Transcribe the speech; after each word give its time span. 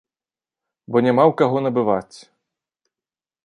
Бо 0.95 1.03
няма 1.07 1.23
ў 1.31 1.37
каго 1.41 1.57
набываць! 1.67 2.17